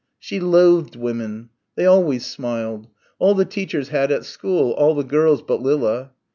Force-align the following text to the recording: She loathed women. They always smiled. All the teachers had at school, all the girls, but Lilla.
She 0.17 0.39
loathed 0.39 0.95
women. 0.95 1.51
They 1.75 1.85
always 1.85 2.25
smiled. 2.25 2.87
All 3.19 3.35
the 3.35 3.45
teachers 3.45 3.89
had 3.89 4.11
at 4.11 4.25
school, 4.25 4.71
all 4.71 4.95
the 4.95 5.03
girls, 5.03 5.43
but 5.43 5.61
Lilla. 5.61 6.09